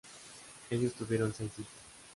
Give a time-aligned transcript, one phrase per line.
[0.71, 1.67] Ellos tuvieron seis hijos.